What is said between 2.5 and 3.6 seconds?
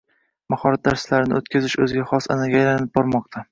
aylanib bormoqda